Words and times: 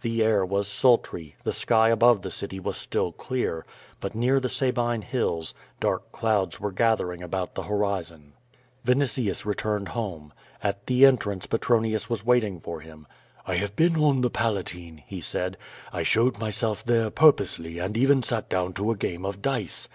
The 0.00 0.22
air 0.22 0.42
was 0.42 0.68
sultry, 0.68 1.36
the 1.44 1.52
sky 1.52 1.90
above 1.90 2.22
the 2.22 2.30
city 2.30 2.58
was 2.58 2.78
still 2.78 3.12
clear, 3.12 3.66
but 4.00 4.14
near 4.14 4.40
the 4.40 4.48
Sabine 4.48 5.02
Hills, 5.02 5.52
dark 5.80 6.12
clouds 6.12 6.58
were 6.58 6.72
gathering 6.72 7.22
about 7.22 7.54
the 7.54 7.64
horizon. 7.64 8.32
A'initius 8.86 9.44
returned 9.44 9.88
home. 9.88 10.32
At 10.62 10.86
the 10.86 11.04
entrance 11.04 11.44
Petronius 11.44 12.08
was 12.08 12.24
waiting 12.24 12.58
for 12.58 12.80
him. 12.80 13.06
"I 13.46 13.56
have 13.56 13.76
been 13.76 13.96
on 14.02 14.22
the 14.22 14.30
Palatine," 14.30 15.02
he 15.06 15.20
said. 15.20 15.58
*T 15.94 16.04
showed 16.04 16.38
myself 16.38 16.82
there 16.82 17.10
purposely 17.10 17.78
and 17.78 17.98
even 17.98 18.22
sat 18.22 18.48
down 18.48 18.72
to 18.80 18.90
a 18.92 18.96
game 18.96 19.26
of 19.26 19.42
dice. 19.42 19.90